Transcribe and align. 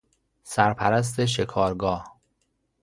سرپرست 0.43 1.25
شکارگاه 1.25 2.17